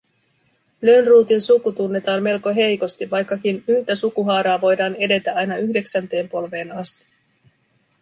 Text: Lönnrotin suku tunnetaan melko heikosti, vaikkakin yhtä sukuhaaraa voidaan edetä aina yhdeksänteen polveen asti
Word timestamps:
Lönnrotin 0.81 1.41
suku 1.41 1.71
tunnetaan 1.71 2.23
melko 2.23 2.55
heikosti, 2.55 3.09
vaikkakin 3.11 3.63
yhtä 3.67 3.95
sukuhaaraa 3.95 4.61
voidaan 4.61 4.95
edetä 4.95 5.33
aina 5.35 5.57
yhdeksänteen 5.57 6.29
polveen 6.29 6.71
asti 6.71 7.07